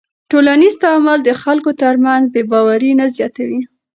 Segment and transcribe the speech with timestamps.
[0.31, 3.61] ټولنیز تعامل د خلکو تر منځ بېباوري نه زیاتوي.